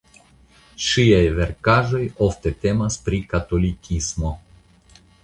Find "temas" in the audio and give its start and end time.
2.63-2.97